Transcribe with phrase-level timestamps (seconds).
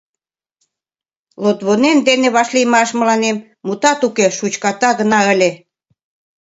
[1.43, 5.51] Лотвонен дене вашлиймаш мыланем, мутат уке, шучката гына ыле.